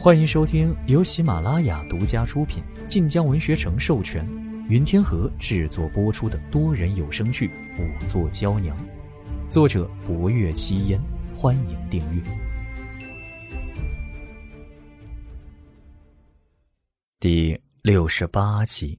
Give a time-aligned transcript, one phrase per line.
[0.00, 4.24] 欢迎收听由喜马拉雅独家出品、晋江文学城授权、
[4.68, 7.48] 云天河制作播出的多人有声剧
[7.80, 8.76] 《五座娇娘》，
[9.50, 11.02] 作者：博月七烟。
[11.36, 12.22] 欢迎订阅。
[17.18, 18.96] 第六十八集，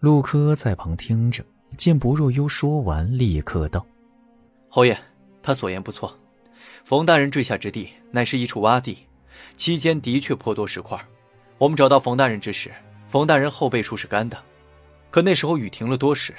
[0.00, 1.44] 陆柯在旁听着，
[1.76, 3.86] 见薄若幽说完，立刻道
[4.68, 4.98] ：“侯爷，
[5.44, 6.12] 他所言不错。
[6.86, 8.98] 冯大人坠下之地，乃是一处洼地，
[9.56, 10.96] 期间的确颇多石块。
[11.58, 12.70] 我们找到冯大人之时，
[13.08, 14.40] 冯大人后背处是干的，
[15.10, 16.32] 可那时候雨停了多时，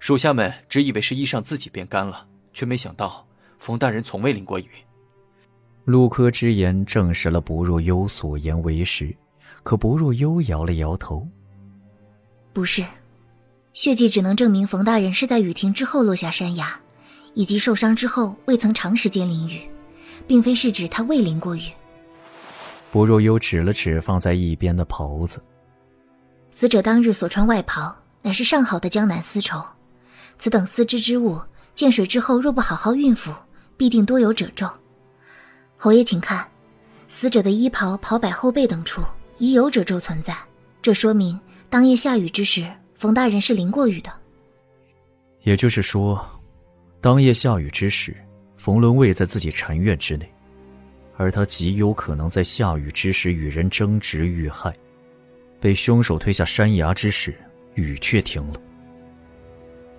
[0.00, 3.24] 属下们只以为是衣裳自己变干了，却没想到。”
[3.56, 4.68] 冯大人从未淋过雨。
[5.84, 9.16] 陆柯之言证实了不若幽所言为实，
[9.62, 11.24] 可不若幽摇了摇头
[12.52, 12.84] ：“不是，
[13.72, 16.76] 血迹只能证明冯大人是在雨停之后落下山崖，
[17.34, 19.60] 以及受伤之后未曾长时间淋雨，
[20.26, 21.62] 并非是指他未淋过雨。”
[22.92, 25.42] 薄若幽指了指放在一边的袍子
[26.50, 29.62] ：“死者当日所穿外袍，乃是上好的江南丝绸，
[30.38, 31.40] 此等丝织之物，
[31.74, 33.32] 见水之后若不好好运服。”
[33.76, 34.70] 必定多有褶皱，
[35.76, 36.48] 侯爷请看，
[37.08, 39.02] 死者的衣袍袍摆后背等处
[39.38, 40.32] 已有褶皱存在，
[40.80, 41.36] 这说明
[41.68, 44.12] 当夜下雨之时，冯大人是淋过雨的。
[45.42, 46.24] 也就是说，
[47.00, 48.16] 当夜下雨之时，
[48.64, 50.26] 冯伦未在自己禅院之内，
[51.18, 54.74] 而他极有可能在下雨之时与人争执遇害，
[55.60, 57.36] 被凶手推下山崖之时，
[57.74, 58.60] 雨却停了。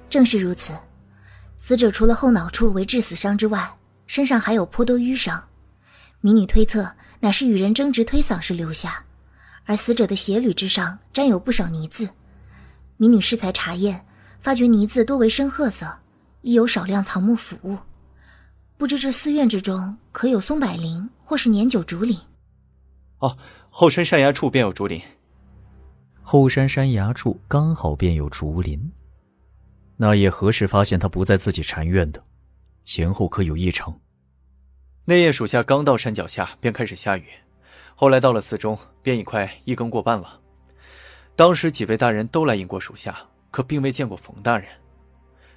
[0.09, 0.73] 正是如此。
[1.59, 3.71] 死者除了后脑处为致死伤之外，
[4.07, 5.47] 身上还有颇多淤伤，
[6.19, 8.99] 民女推测乃是与人争执推搡时留下。
[9.65, 12.09] 而死者的鞋履之上沾有不少泥渍，
[12.97, 14.03] 民女适才查验，
[14.41, 15.99] 发觉泥渍多为深褐色，
[16.41, 17.77] 亦有少量草木腐物。
[18.77, 22.17] 不知这寺院之中可有松柏林或是年久竹林？
[23.19, 23.37] 哦，
[23.69, 25.01] 后山山崖处便有竹林。
[26.21, 28.91] 后山山崖处刚好便有竹林。
[29.95, 32.21] 那夜何时发现他不在自己禅院的？
[32.83, 33.97] 前后可有异常？
[35.05, 37.25] 那夜属下刚到山脚下，便开始下雨，
[37.95, 40.41] 后来到了寺中，便已快一更过半了。
[41.35, 43.17] 当时几位大人都来迎过属下，
[43.51, 44.67] 可并未见过冯大人。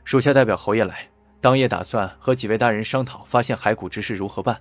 [0.04, 1.08] 属下代表侯爷来，
[1.40, 4.60] 当夜打算和几位大人商讨发现骸骨之事如何办。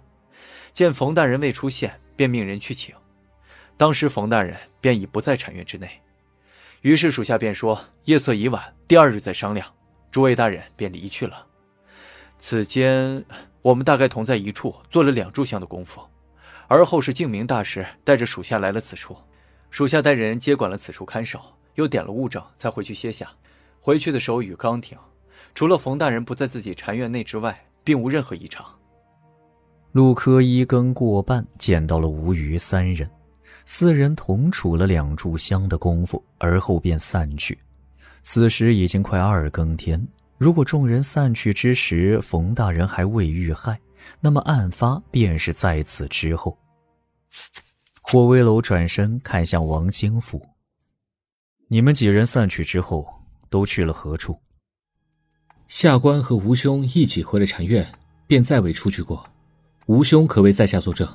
[0.71, 2.93] 见冯大人未出现，便命人去请。
[3.77, 5.89] 当时冯大人便已不在产院之内。
[6.81, 9.73] 于是属下便说：“夜色已晚，第二日再商量。”
[10.11, 11.45] 诸位大人便离去了。
[12.39, 13.25] 此间，
[13.61, 16.01] 我们大概同在一处做了两炷香的功夫，
[16.67, 19.17] 而后是净明大师带着属下来了此处，
[19.69, 21.41] 属下带人接管了此处看守，
[21.75, 23.29] 又点了物证，才回去歇下。
[23.79, 24.97] 回去的时候雨刚停，
[25.57, 28.63] 除了冯大人不在自己禅院内之外，并无任何异常。
[29.91, 33.09] 陆柯一更过半，见到了吴余三人。
[33.65, 37.57] 四人同处了两炷香的功夫，而后便散去。
[38.21, 39.99] 此时已经快二更天。
[40.37, 43.79] 如果众人散去之时，冯大人还未遇害，
[44.19, 46.55] 那么案发便是在此之后。
[48.03, 50.39] 霍威楼转身看向王清福
[51.67, 53.11] ：“你们几人散去之后，
[53.49, 54.39] 都去了何处？”
[55.67, 57.85] 下官和吴兄一起回了禅院，
[58.25, 59.25] 便再未出去过。
[59.87, 61.07] 吴兄可为在下作证？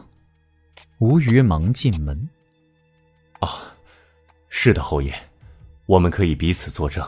[0.98, 2.28] 吴余忙进门。
[3.40, 3.74] 啊，
[4.50, 5.12] 是的，侯爷，
[5.86, 7.06] 我们可以彼此作证。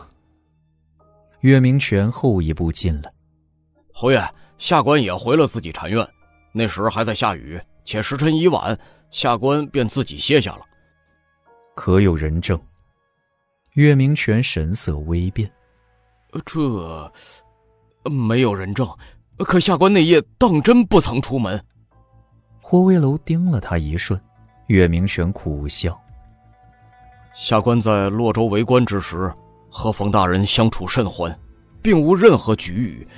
[1.41, 3.13] 岳明权后一步进了，
[3.93, 6.07] 侯爷，下官也回了自己禅院，
[6.53, 8.79] 那时还在下雨，且时辰已晚，
[9.11, 10.63] 下官便自己歇下了。
[11.75, 12.59] 可有人证？
[13.73, 15.51] 岳明权神色微变，
[16.45, 17.13] 这
[18.11, 18.89] 没有人证，
[19.39, 21.63] 可下官那夜当真不曾出门。
[22.61, 24.21] 霍威楼盯了他一瞬，
[24.67, 25.99] 岳明玄苦笑。
[27.35, 29.33] 下官在洛州为官之时，
[29.69, 31.37] 和冯大人相处甚欢，
[31.83, 33.09] 并无任何局域。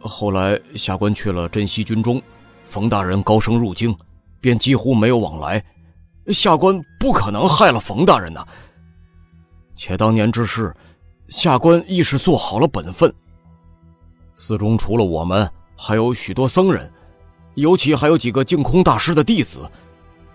[0.00, 2.20] 后来下官去了镇西军中，
[2.64, 3.96] 冯大人高升入京，
[4.40, 5.62] 便几乎没有往来。
[6.28, 8.46] 下官不可能害了冯大人呐。
[9.74, 10.74] 且当年之事，
[11.32, 13.12] 下官亦是做好了本分。
[14.34, 16.92] 寺中除了我们，还有许多僧人，
[17.54, 19.60] 尤其还有几个净空大师的弟子。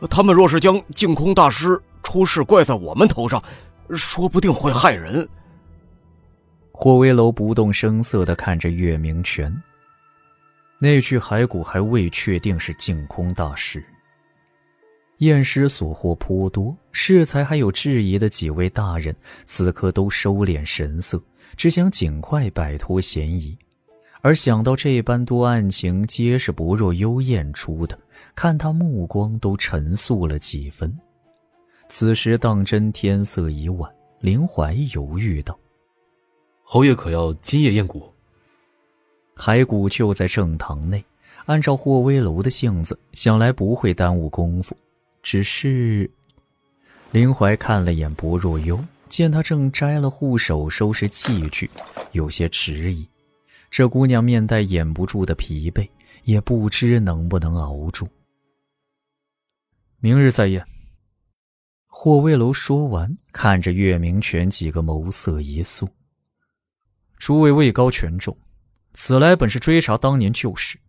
[0.10, 3.42] 他们若是将净空大师出事怪在我们头上，
[3.92, 5.28] 说不定会害人。
[6.72, 9.56] 霍威楼不动声色的看着月明泉。
[10.80, 13.86] 那具骸骨还未确定是净空大师。
[15.19, 19.16] 验尸所获颇多，适才还有质疑的几位大人，
[19.46, 21.22] 此刻都收敛神色，
[21.56, 23.58] 只想尽快摆脱嫌疑。
[24.22, 27.98] 而想到这般多案情皆是不若幽燕出的，
[28.36, 30.96] 看他目光都沉肃了几分。
[31.90, 35.58] 此时当真天色已晚，林怀犹豫道
[36.63, 38.12] ：“侯爷可要今夜验骨？”
[39.38, 41.04] 骸骨就在正堂内，
[41.46, 44.75] 按照霍威楼的性子，想来不会耽误功夫。
[45.29, 46.09] 只是，
[47.12, 51.69] 林怀看了眼薄若幽，见他正摘了护手，收拾器具，
[52.13, 53.06] 有些迟疑。
[53.69, 55.85] 这姑娘面带掩不住的疲惫，
[56.24, 58.07] 也不知能不能熬住。
[60.00, 60.65] 明日再验。
[61.88, 65.89] 霍威楼说完，看着月明泉几个，眸色一肃。
[67.18, 68.38] 诸位位高权重，
[68.94, 70.79] 此来本是追查当年旧事，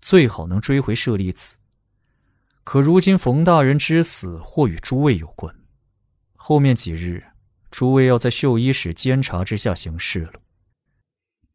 [0.00, 1.56] 最好能追回舍利子。
[2.64, 5.54] 可如今冯大人之死，或与诸位有关。
[6.34, 7.24] 后面几日，
[7.70, 10.34] 诸位要在绣衣使监察之下行事了。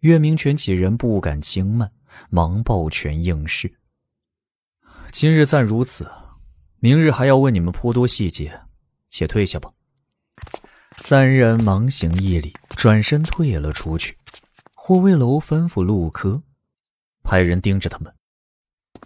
[0.01, 1.91] 岳明权几人不敢轻慢，
[2.29, 3.73] 忙抱拳应是。
[5.11, 6.09] 今日暂如此，
[6.79, 8.61] 明日还要问你们颇多细节，
[9.09, 9.71] 且退下吧。
[10.97, 14.17] 三人忙行一礼，转身退了出去。
[14.73, 16.43] 霍威楼吩咐陆科，
[17.23, 18.13] 派人盯着他们。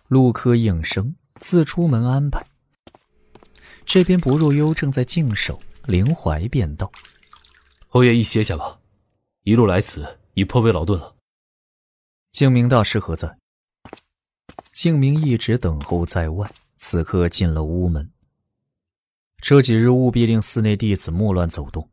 [0.08, 2.42] 陆科应声，自出门安排。
[3.86, 6.90] 这边不若幽正在静守，林怀便道
[7.90, 8.80] ：“侯爷，一歇下吧，
[9.44, 11.14] 一路来此。”已颇为劳顿了。
[12.32, 13.38] 静明大师何在？
[14.72, 18.10] 静明一直等候在外，此刻进了屋门。
[19.42, 21.90] 这几日务必令寺内弟子莫乱走动。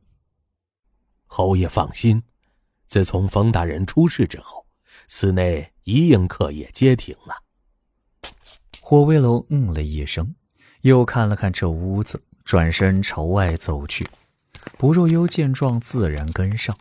[1.26, 2.22] 侯爷放心，
[2.86, 4.64] 自从冯大人出事之后，
[5.08, 7.34] 寺内一应课也皆停了。
[8.90, 10.34] 霍威楼嗯了一声，
[10.80, 14.08] 又看了看这屋子，转身朝外走去。
[14.78, 16.74] 不若幽见状，自然跟上。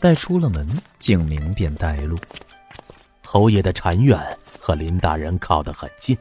[0.00, 0.66] 待出了门，
[0.98, 2.16] 静明便带路。
[3.22, 4.18] 侯爷的禅院
[4.58, 6.16] 和林大人靠得很近，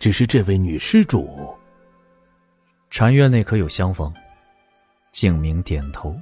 [0.00, 1.54] 只是这位女施主，
[2.90, 4.12] 禅院内可有厢房？
[5.12, 6.12] 静明点头。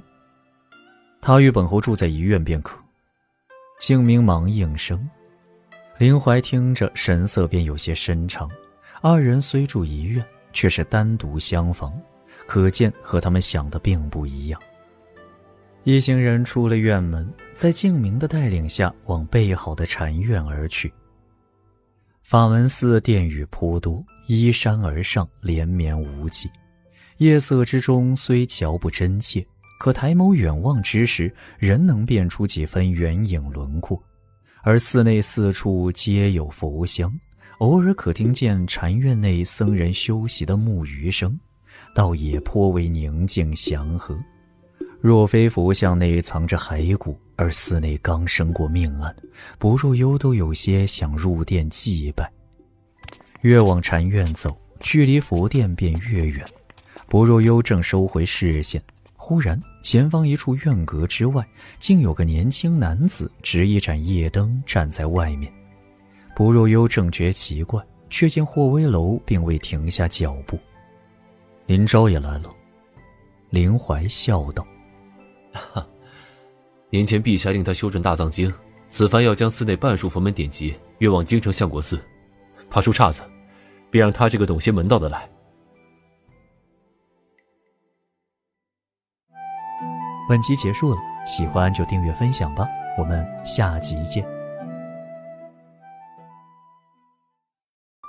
[1.19, 2.77] 他与本侯住在一院便可。
[3.79, 5.09] 静明忙应声。
[5.99, 8.49] 林怀听着，神色便有些深长。
[9.01, 11.93] 二人虽住一院，却是单独厢房，
[12.47, 14.59] 可见和他们想的并不一样。
[15.83, 20.91] 一行人出了院门，在静明的带领下往备好的禅院而去。
[22.23, 26.49] 法门寺殿宇颇多，依山而上，连绵无际。
[27.17, 29.45] 夜色之中虽瞧不真切，
[29.79, 34.01] 可抬眸远望之时，仍能辨出几分远影轮廓。
[34.65, 37.13] 而寺内四处皆有佛香，
[37.57, 41.37] 偶尔可听见禅院内僧人修习的木鱼声，
[41.93, 44.17] 倒也颇为宁静祥和。
[45.01, 49.13] 若非佛像内藏着骸骨，而寺内刚生过命案，
[49.59, 52.31] 不若幽都有些想入殿祭拜。
[53.41, 56.41] 越往禅院走，距离佛殿便越远。
[57.09, 58.81] 不若幽正收回视线，
[59.25, 61.47] 忽然前方一处院阁之外，
[61.79, 65.49] 竟有个年轻男子执一盏夜灯站在外面。
[66.35, 70.59] 不若幽正觉奇怪，却见霍威楼并未停下脚步。
[71.67, 72.53] 林昭也来了。
[73.49, 74.67] 林怀笑道。
[75.53, 75.87] 哈，
[76.89, 78.53] 年前陛下令他修正大藏经，
[78.89, 81.97] 此番要将寺内半数佛门典籍运往京城相国寺，
[82.69, 83.21] 怕出岔子，
[83.89, 85.29] 便让他这个懂些门道的来。
[90.33, 90.97] 本集结束了，
[91.27, 94.27] 喜欢就订阅分享吧，我们下集见。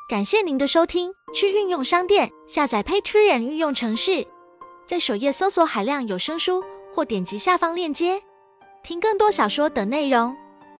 [0.09, 4.27] 感谢您的收听，去运用商店下载 Patreon 运用城市，
[4.87, 6.65] 在首页搜索海量有声书。
[6.95, 8.23] 或点击下方链接，
[8.83, 10.35] 听更多小说等内容。